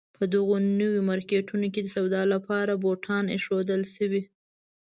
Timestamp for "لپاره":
2.33-2.73